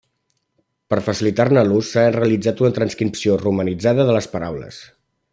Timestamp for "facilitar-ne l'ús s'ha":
1.07-2.05